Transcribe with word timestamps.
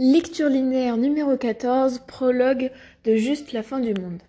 Lecture 0.00 0.48
linéaire 0.48 0.96
numéro 0.96 1.36
14, 1.36 2.04
prologue 2.06 2.70
de 3.02 3.16
Juste 3.16 3.52
la 3.52 3.64
fin 3.64 3.80
du 3.80 3.94
monde. 3.94 4.22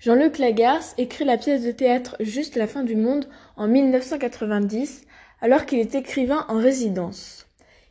Jean-Luc 0.00 0.36
Lagarce 0.36 0.94
écrit 0.98 1.24
la 1.24 1.38
pièce 1.38 1.64
de 1.64 1.70
théâtre 1.70 2.14
Juste 2.20 2.56
la 2.56 2.66
fin 2.66 2.82
du 2.82 2.94
monde 2.94 3.26
en 3.56 3.68
1990, 3.68 5.06
alors 5.40 5.64
qu'il 5.64 5.78
est 5.78 5.94
écrivain 5.94 6.44
en 6.50 6.58
résidence. 6.58 7.46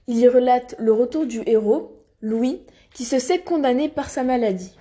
Il 0.06 0.20
y 0.20 0.28
relate 0.28 0.76
le 0.78 0.94
retour 0.94 1.26
du 1.26 1.42
héros, 1.48 2.06
Louis, 2.22 2.62
qui 2.94 3.06
se 3.06 3.18
sait 3.18 3.40
condamné 3.40 3.90
par 3.90 4.12
sa 4.12 4.22
maladie. 4.22 4.78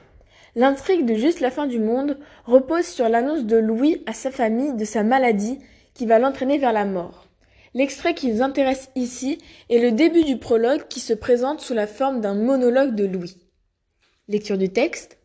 L'intrigue 0.54 1.06
de 1.06 1.14
Juste 1.14 1.40
la 1.40 1.50
fin 1.50 1.66
du 1.66 1.78
monde 1.78 2.18
repose 2.44 2.84
sur 2.84 3.08
l'annonce 3.08 3.46
de 3.46 3.56
Louis 3.56 4.02
à 4.04 4.12
sa 4.12 4.30
famille 4.30 4.74
de 4.74 4.84
sa 4.84 5.02
maladie 5.02 5.58
qui 5.94 6.04
va 6.04 6.18
l'entraîner 6.18 6.58
vers 6.58 6.74
la 6.74 6.84
mort. 6.84 7.29
L'extrait 7.72 8.14
qui 8.14 8.32
nous 8.32 8.42
intéresse 8.42 8.90
ici 8.96 9.38
est 9.68 9.78
le 9.78 9.92
début 9.92 10.24
du 10.24 10.38
prologue 10.38 10.88
qui 10.88 10.98
se 10.98 11.12
présente 11.12 11.60
sous 11.60 11.74
la 11.74 11.86
forme 11.86 12.20
d'un 12.20 12.34
monologue 12.34 12.96
de 12.96 13.04
Louis. 13.04 13.36
Lecture 14.26 14.58
du 14.58 14.70
texte. 14.70 15.18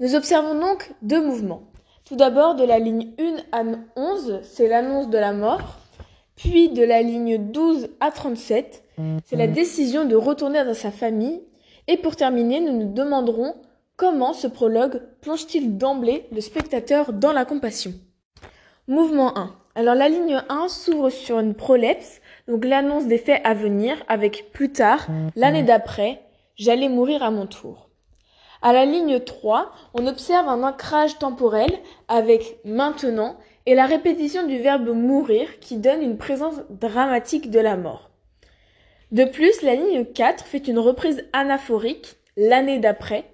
Nous 0.00 0.14
observons 0.14 0.58
donc 0.58 0.92
deux 1.02 1.24
mouvements. 1.24 1.70
Tout 2.04 2.16
d'abord 2.16 2.54
de 2.54 2.64
la 2.64 2.78
ligne 2.78 3.12
1 3.18 3.36
à 3.52 3.64
11, 3.96 4.40
c'est 4.42 4.68
l'annonce 4.68 5.10
de 5.10 5.18
la 5.18 5.32
mort, 5.32 5.78
puis 6.36 6.70
de 6.70 6.82
la 6.82 7.02
ligne 7.02 7.38
12 7.38 7.88
à 8.00 8.10
37, 8.10 8.82
c'est 9.24 9.36
la 9.36 9.46
décision 9.46 10.04
de 10.04 10.16
retourner 10.16 10.64
dans 10.64 10.74
sa 10.74 10.90
famille, 10.90 11.42
et 11.86 11.96
pour 11.96 12.16
terminer, 12.16 12.60
nous 12.60 12.72
nous 12.72 12.92
demanderons 12.92 13.54
comment 13.96 14.32
ce 14.32 14.46
prologue 14.46 15.02
plonge-t-il 15.20 15.76
d'emblée 15.76 16.26
le 16.32 16.40
spectateur 16.40 17.12
dans 17.12 17.32
la 17.32 17.44
compassion. 17.44 17.92
Mouvement 18.88 19.36
1. 19.38 19.54
Alors 19.76 19.96
la 19.96 20.08
ligne 20.08 20.40
1 20.48 20.68
s'ouvre 20.68 21.10
sur 21.10 21.40
une 21.40 21.54
prolepse, 21.54 22.20
donc 22.46 22.64
l'annonce 22.64 23.06
des 23.06 23.18
faits 23.18 23.40
à 23.42 23.54
venir, 23.54 23.96
avec 24.06 24.52
plus 24.52 24.70
tard, 24.70 25.08
l'année 25.34 25.64
d'après, 25.64 26.22
j'allais 26.54 26.88
mourir 26.88 27.24
à 27.24 27.32
mon 27.32 27.46
tour. 27.46 27.88
À 28.62 28.72
la 28.72 28.84
ligne 28.84 29.18
3, 29.18 29.72
on 29.94 30.06
observe 30.06 30.48
un 30.48 30.62
ancrage 30.62 31.18
temporel 31.18 31.70
avec 32.06 32.58
maintenant 32.64 33.36
et 33.66 33.74
la 33.74 33.86
répétition 33.86 34.46
du 34.46 34.58
verbe 34.58 34.88
mourir 34.90 35.58
qui 35.58 35.76
donne 35.76 36.02
une 36.02 36.18
présence 36.18 36.60
dramatique 36.70 37.50
de 37.50 37.58
la 37.58 37.76
mort. 37.76 38.10
De 39.10 39.24
plus, 39.24 39.62
la 39.62 39.74
ligne 39.74 40.04
4 40.04 40.44
fait 40.44 40.68
une 40.68 40.78
reprise 40.78 41.26
anaphorique, 41.32 42.16
l'année 42.36 42.78
d'après, 42.78 43.24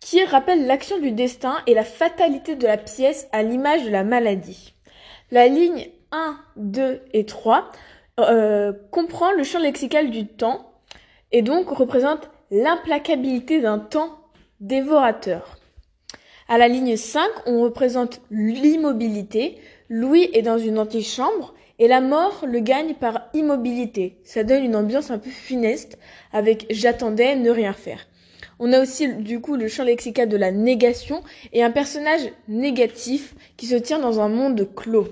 qui 0.00 0.24
rappelle 0.24 0.66
l'action 0.66 0.98
du 1.00 1.12
destin 1.12 1.56
et 1.66 1.74
la 1.74 1.84
fatalité 1.84 2.56
de 2.56 2.66
la 2.66 2.78
pièce 2.78 3.28
à 3.32 3.42
l'image 3.42 3.84
de 3.84 3.90
la 3.90 4.04
maladie. 4.04 4.72
La 5.32 5.48
ligne 5.48 5.88
1, 6.12 6.38
2 6.56 7.00
et 7.12 7.26
3 7.26 7.70
euh, 8.20 8.72
comprend 8.92 9.32
le 9.32 9.42
champ 9.42 9.58
lexical 9.58 10.10
du 10.10 10.26
temps 10.26 10.72
et 11.32 11.42
donc 11.42 11.68
représente 11.68 12.30
l'implacabilité 12.52 13.60
d'un 13.60 13.80
temps 13.80 14.20
dévorateur. 14.60 15.58
À 16.48 16.58
la 16.58 16.68
ligne 16.68 16.96
5, 16.96 17.28
on 17.46 17.60
représente 17.60 18.20
l'immobilité. 18.30 19.58
Louis 19.88 20.30
est 20.32 20.42
dans 20.42 20.58
une 20.58 20.78
antichambre 20.78 21.54
et 21.80 21.88
la 21.88 22.00
mort 22.00 22.44
le 22.46 22.60
gagne 22.60 22.94
par 22.94 23.28
immobilité. 23.34 24.18
Ça 24.22 24.44
donne 24.44 24.64
une 24.64 24.76
ambiance 24.76 25.10
un 25.10 25.18
peu 25.18 25.30
funeste 25.30 25.98
avec 26.32 26.66
j'attendais 26.70 27.34
ne 27.34 27.50
rien 27.50 27.72
faire. 27.72 28.06
On 28.58 28.72
a 28.72 28.80
aussi 28.80 29.14
du 29.14 29.40
coup 29.40 29.56
le 29.56 29.68
champ 29.68 29.84
lexical 29.84 30.28
de 30.28 30.36
la 30.36 30.52
négation 30.52 31.22
et 31.52 31.62
un 31.62 31.70
personnage 31.70 32.32
négatif 32.48 33.34
qui 33.56 33.66
se 33.66 33.74
tient 33.74 33.98
dans 33.98 34.20
un 34.20 34.28
monde 34.28 34.68
clos. 34.74 35.08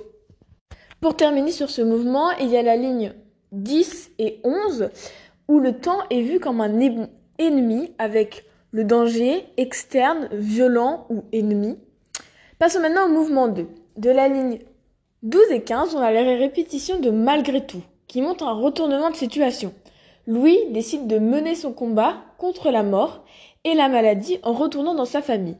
Pour 1.00 1.16
terminer 1.16 1.52
sur 1.52 1.70
ce 1.70 1.82
mouvement, 1.82 2.30
il 2.40 2.48
y 2.48 2.56
a 2.56 2.62
la 2.62 2.76
ligne 2.76 3.12
10 3.52 4.12
et 4.18 4.40
11 4.42 4.90
où 5.48 5.60
le 5.60 5.78
temps 5.78 6.00
est 6.10 6.22
vu 6.22 6.40
comme 6.40 6.60
un 6.60 6.80
ennemi 7.38 7.92
avec 7.98 8.44
le 8.70 8.84
danger 8.84 9.44
externe, 9.56 10.28
violent 10.32 11.06
ou 11.10 11.24
ennemi. 11.32 11.78
Passons 12.58 12.80
maintenant 12.80 13.06
au 13.06 13.12
mouvement 13.12 13.48
2. 13.48 13.66
De 13.98 14.10
la 14.10 14.28
ligne 14.28 14.58
12 15.22 15.52
et 15.52 15.62
15, 15.62 15.94
on 15.94 16.00
a 16.00 16.10
la 16.10 16.22
répétition 16.22 16.98
de 16.98 17.10
malgré 17.10 17.64
tout, 17.64 17.82
qui 18.08 18.20
montre 18.20 18.44
un 18.44 18.52
retournement 18.52 19.10
de 19.10 19.16
situation. 19.16 19.72
Louis 20.26 20.58
décide 20.70 21.06
de 21.06 21.18
mener 21.18 21.54
son 21.54 21.72
combat 21.72 22.16
contre 22.38 22.70
la 22.70 22.82
mort 22.82 23.24
et 23.64 23.74
la 23.74 23.88
maladie 23.88 24.38
en 24.42 24.52
retournant 24.52 24.94
dans 24.94 25.04
sa 25.04 25.22
famille. 25.22 25.56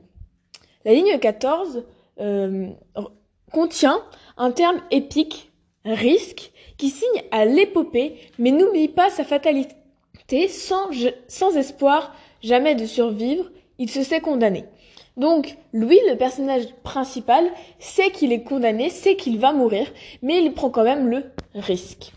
La 0.84 0.92
ligne 0.92 1.18
14 1.18 1.84
euh, 2.20 2.68
contient 3.52 4.02
un 4.36 4.50
terme 4.50 4.80
épique, 4.90 5.52
risque, 5.84 6.52
qui 6.76 6.90
signe 6.90 7.22
à 7.30 7.44
l'épopée, 7.44 8.16
mais 8.38 8.50
n'oublie 8.50 8.88
pas 8.88 9.10
sa 9.10 9.24
fatalité. 9.24 9.76
Sans, 10.48 10.88
sans 11.28 11.56
espoir 11.56 12.14
jamais 12.42 12.74
de 12.74 12.86
survivre, 12.86 13.50
il 13.78 13.90
se 13.90 14.02
sait 14.02 14.20
condamné. 14.20 14.64
Donc, 15.16 15.56
Louis, 15.72 16.00
le 16.08 16.16
personnage 16.16 16.66
principal, 16.82 17.44
sait 17.78 18.10
qu'il 18.10 18.32
est 18.32 18.42
condamné, 18.42 18.90
sait 18.90 19.16
qu'il 19.16 19.38
va 19.38 19.52
mourir, 19.52 19.86
mais 20.22 20.42
il 20.42 20.52
prend 20.52 20.70
quand 20.70 20.82
même 20.82 21.08
le 21.08 21.24
risque. 21.54 22.12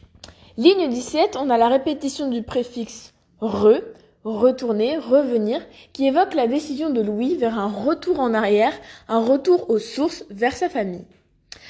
Ligne 0.58 0.90
17, 0.90 1.36
on 1.40 1.52
a 1.52 1.58
la 1.60 1.68
répétition 1.68 2.32
du 2.32 2.42
préfixe 2.42 3.14
re, 3.42 3.76
retourner, 4.24 4.98
revenir, 4.98 5.62
qui 5.94 6.08
évoque 6.08 6.34
la 6.34 6.48
décision 6.48 6.90
de 6.90 7.00
Louis 7.00 7.36
vers 7.36 7.60
un 7.60 7.68
retour 7.68 8.20
en 8.20 8.34
arrière, 8.34 8.74
un 9.08 9.24
retour 9.24 9.70
aux 9.70 9.78
sources, 9.78 10.26
vers 10.32 10.54
sa 10.54 10.68
famille. 10.68 11.06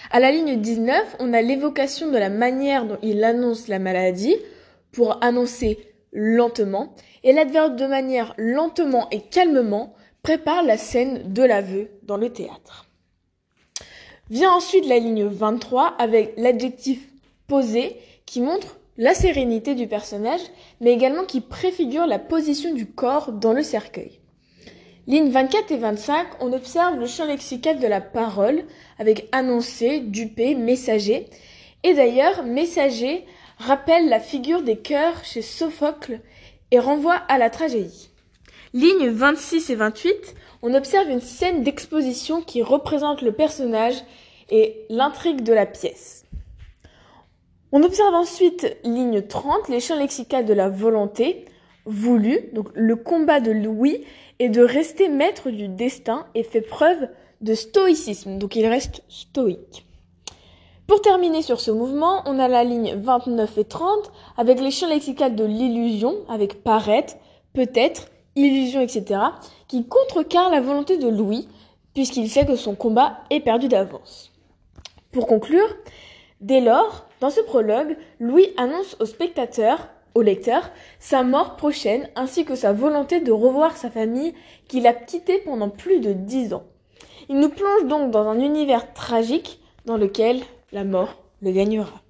À 0.10 0.22
la 0.22 0.32
ligne 0.32 0.62
19, 0.62 1.18
on 1.20 1.34
a 1.34 1.42
l'évocation 1.42 2.10
de 2.10 2.18
la 2.18 2.30
manière 2.30 2.86
dont 2.86 2.98
il 3.04 3.26
annonce 3.26 3.68
la 3.68 3.78
maladie 3.78 4.38
pour 4.94 5.22
annoncer 5.22 5.80
lentement, 6.14 6.96
et 7.26 7.34
l'adverbe 7.34 7.76
de 7.76 7.88
manière 7.88 8.34
lentement 8.38 9.10
et 9.12 9.20
calmement 9.20 9.96
prépare 10.24 10.64
la 10.64 10.78
scène 10.78 11.34
de 11.34 11.44
l'aveu 11.44 11.90
dans 12.04 12.16
le 12.16 12.32
théâtre. 12.32 12.86
Vient 14.30 14.54
ensuite 14.54 14.88
la 14.88 15.00
ligne 15.00 15.26
23 15.26 15.96
avec 16.00 16.36
l'adjectif 16.38 17.06
posé 17.48 17.98
qui 18.28 18.42
montre 18.42 18.78
la 18.98 19.16
sérénité 19.16 19.74
du 19.74 19.88
personnage, 19.88 20.42
mais 20.82 20.92
également 20.92 21.24
qui 21.24 21.42
préfigure 21.42 22.06
la 22.06 22.20
position 22.20 22.74
du 22.76 22.86
corps 22.86 23.32
dans 23.32 23.54
le 23.54 23.64
cercueil. 23.64 24.20
Lignes 25.08 25.32
24 25.32 25.72
et 25.72 25.78
25, 25.78 26.28
on 26.42 26.52
observe 26.52 27.00
le 27.00 27.08
champ 27.08 27.26
lexical 27.26 27.80
de 27.80 27.88
la 27.88 28.02
parole 28.02 28.66
avec 29.00 29.30
annoncé, 29.32 30.02
dupé, 30.02 30.54
messager. 30.54 31.28
Et 31.84 31.94
d'ailleurs, 31.94 32.44
messager 32.44 33.26
rappelle 33.58 34.10
la 34.10 34.20
figure 34.20 34.64
des 34.64 34.78
cœurs 34.78 35.24
chez 35.24 35.42
Sophocle 35.42 36.20
et 36.72 36.80
renvoie 36.80 37.16
à 37.30 37.38
la 37.38 37.50
tragédie. 37.50 38.10
Lignes 38.74 39.10
26 39.10 39.70
et 39.70 39.76
28, 39.76 40.36
on 40.62 40.74
observe 40.74 41.10
une 41.10 41.22
scène 41.22 41.64
d'exposition 41.64 42.42
qui 42.42 42.62
représente 42.62 43.22
le 43.22 43.32
personnage 43.32 44.04
et 44.50 44.86
l'intrigue 44.90 45.42
de 45.42 45.54
la 45.54 45.66
pièce. 45.66 46.27
On 47.74 47.84
observe 47.84 48.14
ensuite 48.14 48.78
ligne 48.86 49.22
30, 49.22 49.68
les 49.68 49.82
champs 49.82 49.98
lexicales 49.98 50.46
de 50.46 50.54
la 50.54 50.70
volonté, 50.70 51.46
voulu, 51.86 52.50
donc 52.54 52.70
le 52.74 52.96
combat 52.96 53.42
de 53.42 53.52
Louis 53.52 54.06
est 54.40 54.50
de 54.50 54.62
rester 54.62 55.10
maître 55.10 55.50
du 55.50 55.68
destin 55.68 56.26
et 56.34 56.44
fait 56.44 56.62
preuve 56.62 57.10
de 57.42 57.54
stoïcisme, 57.54 58.38
donc 58.38 58.56
il 58.56 58.66
reste 58.68 59.04
stoïque. 59.10 59.86
Pour 60.88 61.02
terminer 61.02 61.42
sur 61.42 61.60
ce 61.60 61.70
mouvement, 61.70 62.22
on 62.26 62.40
a 62.40 62.48
la 62.48 62.64
ligne 62.64 62.96
29 62.96 63.58
et 63.58 63.66
30 63.66 64.12
avec 64.38 64.62
les 64.62 64.72
champs 64.72 64.88
lexicales 64.88 65.36
de 65.36 65.44
l'illusion, 65.44 66.16
avec 66.30 66.64
paraître, 66.64 67.16
peut-être, 67.52 68.08
illusion, 68.38 68.80
etc., 68.80 69.20
qui 69.68 69.86
contrecarrent 69.86 70.52
la 70.52 70.62
volonté 70.62 70.98
de 70.98 71.10
Louis, 71.10 71.50
puisqu'il 71.94 72.30
sait 72.30 72.46
que 72.46 72.56
son 72.56 72.76
combat 72.76 73.18
est 73.30 73.42
perdu 73.42 73.68
d'avance. 73.68 74.32
Pour 75.12 75.28
conclure, 75.28 75.68
dès 76.42 76.62
lors, 76.62 77.08
dans 77.20 77.30
ce 77.30 77.42
prologue, 77.42 77.98
Louis 78.20 78.54
annonce 78.58 78.96
au 79.00 79.06
spectateur 79.06 79.88
au 80.14 80.22
lecteur 80.24 80.72
sa 81.00 81.22
mort 81.22 81.56
prochaine 81.58 82.10
ainsi 82.16 82.44
que 82.44 82.56
sa 82.56 82.74
volonté 82.74 83.20
de 83.20 83.32
revoir 83.32 83.78
sa 83.78 83.92
famille 83.92 84.34
qu'il 84.68 84.88
a 84.88 84.94
quittée 84.94 85.38
pendant 85.40 85.70
plus 85.70 86.00
de 86.00 86.14
dix 86.14 86.54
ans. 86.54 86.64
Il 87.30 87.40
nous 87.40 87.50
plonge 87.50 87.86
donc 87.86 88.10
dans 88.12 88.28
un 88.28 88.40
univers 88.40 88.94
tragique 88.94 89.60
dans 89.86 89.98
lequel 89.98 90.42
la 90.72 90.84
mort 90.84 91.22
le 91.42 91.52
gagnera. 91.52 92.02